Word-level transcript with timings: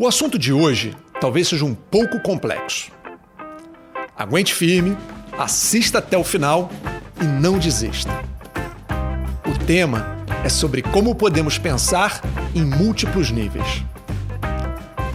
O 0.00 0.08
assunto 0.08 0.38
de 0.38 0.50
hoje 0.50 0.96
talvez 1.20 1.46
seja 1.46 1.66
um 1.66 1.74
pouco 1.74 2.18
complexo. 2.20 2.90
Aguente 4.16 4.54
firme, 4.54 4.96
assista 5.38 5.98
até 5.98 6.16
o 6.16 6.24
final 6.24 6.72
e 7.20 7.24
não 7.24 7.58
desista. 7.58 8.10
O 9.46 9.58
tema 9.66 10.16
é 10.42 10.48
sobre 10.48 10.80
como 10.80 11.14
podemos 11.14 11.58
pensar 11.58 12.22
em 12.54 12.64
múltiplos 12.64 13.30
níveis. 13.30 13.84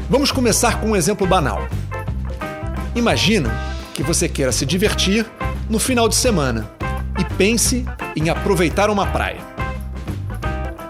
Vamos 0.08 0.32
começar 0.32 0.80
com 0.80 0.92
um 0.92 0.96
exemplo 0.96 1.26
banal. 1.26 1.68
Imagina 2.94 3.50
que 3.92 4.04
você 4.04 4.30
queira 4.30 4.52
se 4.52 4.68
divertir 4.68 5.26
no 5.68 5.80
final 5.80 6.08
de 6.08 6.14
semana 6.14 6.70
e 7.20 7.24
pense 7.34 7.84
em 8.16 8.30
aproveitar 8.30 8.92
uma 8.92 9.08
praia. 9.08 9.42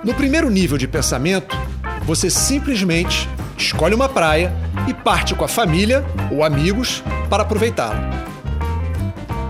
No 0.04 0.14
primeiro 0.14 0.50
nível 0.50 0.78
de 0.78 0.86
pensamento, 0.86 1.56
você 2.06 2.30
simplesmente 2.30 3.30
escolhe 3.58 3.96
uma 3.96 4.10
praia 4.10 4.54
e 4.88 4.94
parte 4.94 5.34
com 5.34 5.44
a 5.46 5.48
família 5.48 6.04
ou 6.32 6.44
amigos 6.44 7.04
para 7.30 7.44
aproveitá-la. 7.44 8.10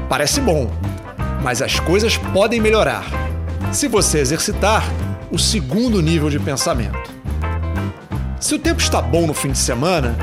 Parece 0.08 0.40
bom, 0.40 0.72
mas 1.44 1.62
as 1.62 1.80
coisas 1.80 2.18
podem 2.18 2.62
melhorar 2.62 3.06
se 3.72 3.88
você 3.88 4.20
exercitar 4.20 4.84
o 5.32 5.40
segundo 5.40 6.02
nível 6.02 6.30
de 6.30 6.40
pensamento. 6.40 7.12
Se 8.40 8.54
o 8.54 8.60
tempo 8.60 8.80
está 8.80 9.02
bom 9.02 9.26
no 9.26 9.34
fim 9.34 9.52
de 9.52 9.58
semana, 9.58 10.16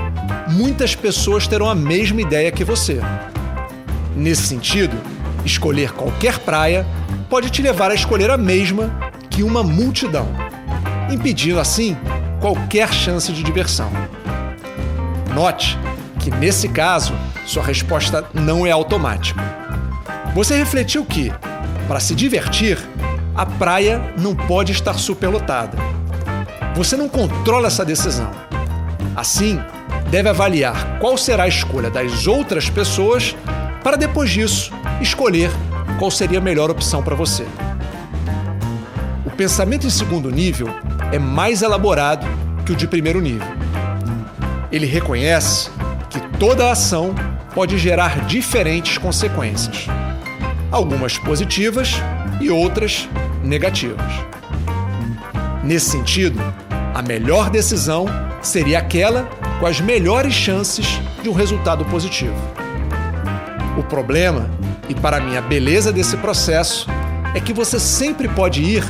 muitas 0.48 0.94
pessoas 0.94 1.46
terão 1.46 1.68
a 1.68 1.74
mesma 1.74 2.20
ideia 2.20 2.52
que 2.52 2.64
você. 2.64 3.00
Nesse 4.14 4.42
sentido, 4.42 4.96
escolher 5.44 5.92
qualquer 5.92 6.38
praia 6.38 6.86
pode 7.28 7.50
te 7.50 7.62
levar 7.62 7.90
a 7.90 7.94
escolher 7.94 8.30
a 8.30 8.38
mesma 8.38 8.94
que 9.28 9.42
uma 9.42 9.62
multidão, 9.62 10.28
impedindo 11.10 11.58
assim 11.58 11.96
qualquer 12.42 12.92
chance 12.92 13.32
de 13.32 13.42
diversão. 13.42 13.90
Note 15.34 15.78
que, 16.20 16.30
nesse 16.30 16.68
caso, 16.68 17.14
sua 17.46 17.62
resposta 17.62 18.26
não 18.34 18.66
é 18.66 18.70
automática. 18.70 19.40
Você 20.34 20.54
refletiu 20.58 21.06
que, 21.06 21.32
para 21.88 22.00
se 22.00 22.14
divertir, 22.14 22.78
a 23.34 23.46
praia 23.46 24.12
não 24.18 24.36
pode 24.36 24.72
estar 24.72 24.98
superlotada 24.98 25.92
você 26.74 26.96
não 26.96 27.08
controla 27.08 27.66
essa 27.66 27.84
decisão. 27.84 28.30
Assim, 29.14 29.60
deve 30.10 30.28
avaliar 30.28 30.98
qual 30.98 31.18
será 31.18 31.44
a 31.44 31.48
escolha 31.48 31.90
das 31.90 32.26
outras 32.26 32.70
pessoas 32.70 33.36
para 33.82 33.96
depois 33.96 34.30
disso 34.30 34.72
escolher 35.00 35.50
qual 35.98 36.10
seria 36.10 36.38
a 36.38 36.40
melhor 36.40 36.70
opção 36.70 37.02
para 37.02 37.14
você. 37.14 37.44
Pensamento 39.42 39.88
em 39.88 39.90
segundo 39.90 40.30
nível 40.30 40.68
é 41.10 41.18
mais 41.18 41.62
elaborado 41.62 42.24
que 42.64 42.70
o 42.70 42.76
de 42.76 42.86
primeiro 42.86 43.20
nível. 43.20 43.48
Ele 44.70 44.86
reconhece 44.86 45.68
que 46.08 46.20
toda 46.38 46.70
ação 46.70 47.12
pode 47.52 47.76
gerar 47.76 48.24
diferentes 48.26 48.98
consequências, 48.98 49.88
algumas 50.70 51.18
positivas 51.18 51.94
e 52.40 52.50
outras 52.50 53.08
negativas. 53.42 54.06
Nesse 55.64 55.90
sentido, 55.90 56.40
a 56.94 57.02
melhor 57.02 57.50
decisão 57.50 58.06
seria 58.40 58.78
aquela 58.78 59.28
com 59.58 59.66
as 59.66 59.80
melhores 59.80 60.34
chances 60.34 61.00
de 61.20 61.28
um 61.28 61.32
resultado 61.32 61.84
positivo. 61.86 62.36
O 63.76 63.82
problema, 63.82 64.48
e 64.88 64.94
para 64.94 65.20
mim 65.20 65.36
a 65.36 65.42
beleza 65.42 65.92
desse 65.92 66.16
processo, 66.18 66.86
é 67.34 67.40
que 67.40 67.52
você 67.52 67.80
sempre 67.80 68.28
pode 68.28 68.62
ir 68.62 68.84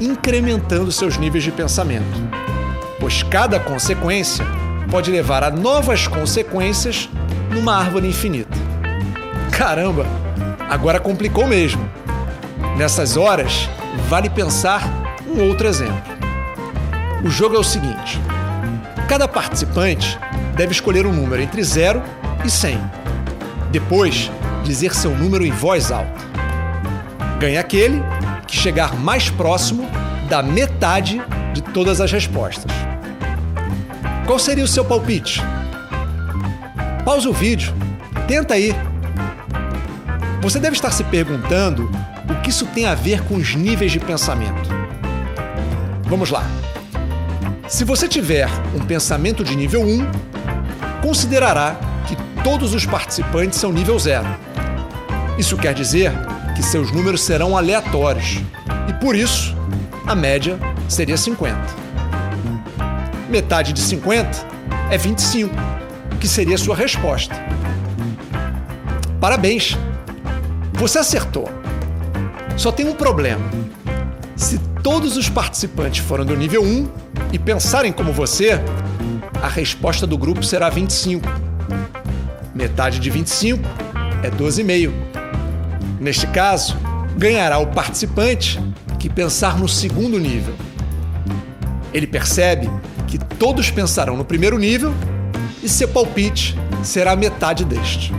incrementando 0.00 0.92
seus 0.92 1.16
níveis 1.16 1.44
de 1.44 1.50
pensamento, 1.50 2.20
pois 3.00 3.22
cada 3.22 3.58
consequência 3.58 4.44
pode 4.90 5.10
levar 5.10 5.42
a 5.42 5.50
novas 5.50 6.06
consequências 6.06 7.08
numa 7.50 7.76
árvore 7.76 8.08
infinita. 8.08 8.56
Caramba, 9.50 10.06
agora 10.68 11.00
complicou 11.00 11.46
mesmo. 11.46 11.88
Nessas 12.76 13.16
horas, 13.16 13.68
vale 14.08 14.28
pensar 14.28 14.82
um 15.26 15.48
outro 15.48 15.66
exemplo. 15.66 16.16
O 17.24 17.30
jogo 17.30 17.56
é 17.56 17.58
o 17.58 17.64
seguinte: 17.64 18.20
cada 19.08 19.26
participante 19.26 20.18
deve 20.54 20.72
escolher 20.72 21.06
um 21.06 21.12
número 21.12 21.42
entre 21.42 21.62
0 21.62 22.02
e 22.44 22.50
100. 22.50 22.78
Depois, 23.70 24.30
dizer 24.62 24.94
seu 24.94 25.10
número 25.10 25.44
em 25.44 25.50
voz 25.50 25.90
alta. 25.90 26.26
Ganha 27.38 27.60
aquele 27.60 28.02
que 28.46 28.56
chegar 28.56 28.94
mais 28.94 29.28
próximo 29.28 29.88
da 30.28 30.42
metade 30.42 31.20
de 31.52 31.62
todas 31.62 32.00
as 32.00 32.10
respostas. 32.12 32.70
Qual 34.26 34.38
seria 34.38 34.64
o 34.64 34.68
seu 34.68 34.84
palpite? 34.84 35.42
Pausa 37.04 37.28
o 37.28 37.32
vídeo, 37.32 37.72
tenta 38.26 38.54
aí. 38.54 38.74
Você 40.42 40.58
deve 40.58 40.76
estar 40.76 40.90
se 40.90 41.04
perguntando 41.04 41.90
o 42.28 42.42
que 42.42 42.50
isso 42.50 42.66
tem 42.66 42.86
a 42.86 42.94
ver 42.94 43.22
com 43.22 43.36
os 43.36 43.54
níveis 43.54 43.92
de 43.92 44.00
pensamento. 44.00 44.68
Vamos 46.04 46.30
lá. 46.30 46.44
Se 47.68 47.84
você 47.84 48.06
tiver 48.06 48.48
um 48.74 48.84
pensamento 48.84 49.42
de 49.42 49.56
nível 49.56 49.82
1, 49.82 50.06
considerará 51.02 51.76
que 52.06 52.16
todos 52.42 52.74
os 52.74 52.86
participantes 52.86 53.58
são 53.58 53.72
nível 53.72 53.98
0. 53.98 54.24
Isso 55.38 55.56
quer 55.56 55.74
dizer 55.74 56.12
que 56.56 56.62
seus 56.62 56.90
números 56.90 57.20
serão 57.20 57.56
aleatórios 57.56 58.38
e 58.88 58.92
por 58.94 59.14
isso 59.14 59.54
a 60.06 60.14
média 60.14 60.58
seria 60.88 61.16
50. 61.16 61.56
Metade 63.28 63.74
de 63.74 63.80
50 63.80 64.46
é 64.90 64.96
25, 64.96 65.54
que 66.18 66.26
seria 66.26 66.56
sua 66.56 66.74
resposta. 66.74 67.34
Parabéns! 69.20 69.76
Você 70.74 70.98
acertou. 70.98 71.48
Só 72.56 72.72
tem 72.72 72.88
um 72.88 72.94
problema. 72.94 73.44
Se 74.34 74.58
todos 74.82 75.16
os 75.16 75.28
participantes 75.28 76.04
foram 76.04 76.24
do 76.24 76.36
nível 76.36 76.62
1 76.62 76.88
e 77.32 77.38
pensarem 77.38 77.92
como 77.92 78.12
você, 78.12 78.60
a 79.42 79.48
resposta 79.48 80.06
do 80.06 80.16
grupo 80.16 80.42
será 80.42 80.70
25. 80.70 81.26
Metade 82.54 82.98
de 82.98 83.10
25 83.10 83.62
é 84.22 84.30
12,5. 84.30 84.92
Neste 86.06 86.28
caso, 86.28 86.76
ganhará 87.16 87.58
o 87.58 87.66
participante 87.66 88.62
que 88.96 89.10
pensar 89.10 89.58
no 89.58 89.68
segundo 89.68 90.20
nível. 90.20 90.54
Ele 91.92 92.06
percebe 92.06 92.70
que 93.08 93.18
todos 93.18 93.72
pensarão 93.72 94.16
no 94.16 94.24
primeiro 94.24 94.56
nível 94.56 94.94
e 95.64 95.68
seu 95.68 95.88
palpite 95.88 96.56
será 96.84 97.16
metade 97.16 97.64
deste. 97.64 98.12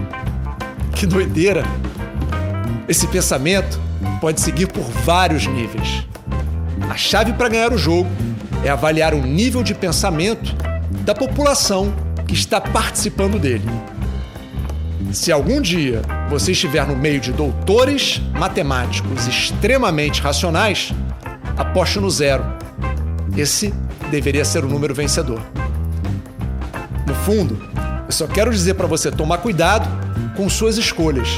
Que 0.96 1.06
doideira! 1.06 1.64
Esse 2.90 3.08
pensamento 3.08 3.80
pode 4.20 4.42
seguir 4.42 4.68
por 4.68 4.84
vários 4.84 5.48
níveis. 5.48 6.06
A 6.90 6.98
chave 6.98 7.32
para 7.32 7.48
ganhar 7.48 7.72
o 7.72 7.78
jogo 7.78 8.10
é 8.66 8.70
avaliar 8.70 9.14
o 9.14 9.22
nível 9.22 9.64
de 9.64 9.74
pensamento 9.74 10.54
da 11.06 11.16
população 11.16 11.96
que 12.28 12.34
está 12.34 12.60
participando 12.60 13.40
dele. 13.40 13.64
Se 15.12 15.32
algum 15.32 15.62
dia 15.62 16.02
você 16.30 16.52
estiver 16.52 16.86
no 16.86 16.96
meio 16.96 17.20
de 17.20 17.32
doutores 17.32 18.22
matemáticos 18.34 19.26
extremamente 19.26 20.22
racionais, 20.22 20.92
aposte 21.58 22.00
no 22.00 22.10
zero. 22.10 22.44
Esse 23.36 23.74
deveria 24.12 24.44
ser 24.44 24.66
o 24.66 24.68
número 24.68 24.94
vencedor. 24.94 25.42
No 27.06 27.16
fundo, 27.16 27.58
eu 28.06 28.12
só 28.12 28.28
quero 28.28 28.52
dizer 28.52 28.74
para 28.74 28.86
você 28.86 29.10
tomar 29.10 29.38
cuidado 29.38 29.88
com 30.36 30.50
suas 30.50 30.78
escolhas, 30.78 31.30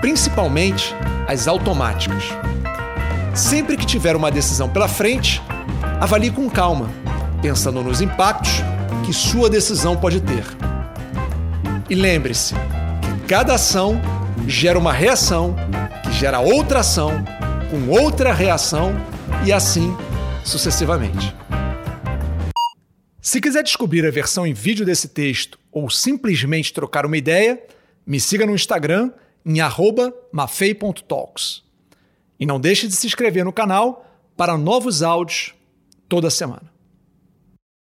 principalmente 0.00 0.94
as 1.28 1.46
automáticas. 1.46 2.24
Sempre 3.34 3.76
que 3.76 3.86
tiver 3.86 4.16
uma 4.16 4.30
decisão 4.30 4.68
pela 4.68 4.88
frente, 4.88 5.40
avalie 6.00 6.30
com 6.30 6.50
calma, 6.50 6.90
pensando 7.40 7.82
nos 7.82 8.00
impactos 8.00 8.62
que 9.06 9.12
sua 9.12 9.48
decisão 9.48 9.96
pode 9.96 10.20
ter. 10.20 10.44
E 11.88 11.94
lembre-se 11.94 12.54
cada 13.30 13.54
ação 13.54 13.94
gera 14.48 14.76
uma 14.76 14.92
reação, 14.92 15.54
que 16.02 16.10
gera 16.14 16.40
outra 16.40 16.80
ação, 16.80 17.12
com 17.70 17.88
outra 17.88 18.32
reação 18.32 18.92
e 19.46 19.52
assim 19.52 19.96
sucessivamente. 20.44 21.32
Se 23.22 23.40
quiser 23.40 23.62
descobrir 23.62 24.04
a 24.04 24.10
versão 24.10 24.44
em 24.44 24.52
vídeo 24.52 24.84
desse 24.84 25.06
texto 25.06 25.60
ou 25.70 25.88
simplesmente 25.88 26.72
trocar 26.72 27.06
uma 27.06 27.16
ideia, 27.16 27.62
me 28.04 28.18
siga 28.18 28.44
no 28.44 28.52
Instagram 28.52 29.12
em 29.46 29.60
mafei.talks. 30.32 31.62
E 32.36 32.44
não 32.44 32.58
deixe 32.58 32.88
de 32.88 32.96
se 32.96 33.06
inscrever 33.06 33.44
no 33.44 33.52
canal 33.52 34.10
para 34.36 34.58
novos 34.58 35.04
áudios 35.04 35.54
toda 36.08 36.30
semana. 36.30 36.68